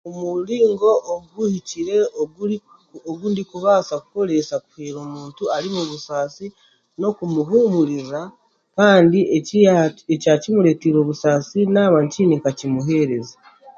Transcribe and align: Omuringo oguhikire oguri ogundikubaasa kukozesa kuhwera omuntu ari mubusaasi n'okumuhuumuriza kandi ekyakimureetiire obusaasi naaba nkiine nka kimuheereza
Omuringo 0.09 0.91
oguhikire 1.13 1.97
oguri 2.21 2.55
ogundikubaasa 3.09 3.93
kukozesa 4.03 4.55
kuhwera 4.63 4.97
omuntu 5.05 5.43
ari 5.55 5.67
mubusaasi 5.75 6.45
n'okumuhuumuriza 6.99 8.21
kandi 8.77 9.19
ekyakimureetiire 10.13 10.97
obusaasi 10.99 11.59
naaba 11.73 11.97
nkiine 12.05 12.35
nka 12.39 12.51
kimuheereza 12.59 13.35